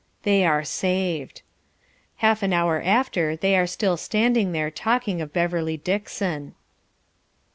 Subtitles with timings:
[0.23, 1.43] They are saved.
[2.15, 6.55] Half an hour after they are still standing there talking of Beverly Dixon.